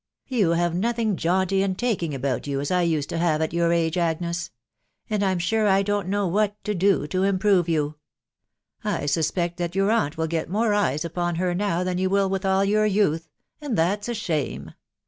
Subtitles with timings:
[0.25, 3.71] You have nothing jaunty and taking about you, as I used to have at your
[3.71, 5.39] age, k%\&& *,«£&^^ T5S THC WIMlf BABIfABY.
[5.41, 7.81] sure I don't know what to do to improve you*
[8.99, 12.31] ••••I suspect that your aunt will get more eyes upon her now than you wifl
[12.31, 13.29] with all your youth,—
[13.61, 14.73] and that's a shame.